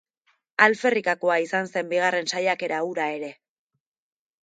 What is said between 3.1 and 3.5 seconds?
ere.